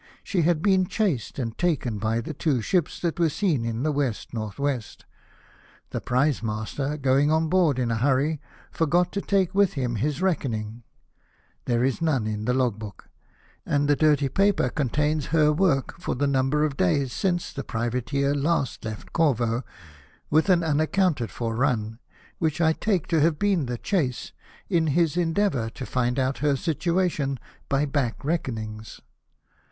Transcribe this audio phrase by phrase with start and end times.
[0.23, 3.91] She had been chased and taken by the two ships that were seen in the
[3.91, 4.81] W.N.W.
[5.91, 8.41] The prize master, going on board in a hurry,
[8.71, 10.81] forgot to take with him his reckoning:
[11.65, 13.09] there is none in the log book;
[13.63, 18.33] and the dirty paper contains her work for the number of days since the privateer
[18.33, 19.63] last left Corvo,
[20.31, 21.99] with an unaccounted for run,
[22.39, 24.33] which I take to have been the chase,
[24.67, 27.37] in his endeavour to find out her situation
[27.69, 28.99] by back reckonings.